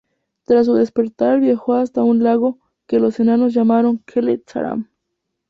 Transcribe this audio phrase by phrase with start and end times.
[0.45, 2.57] Tras su despertar viajó hasta un lago
[2.87, 4.87] que los enanos llamaron Kheled-zâram.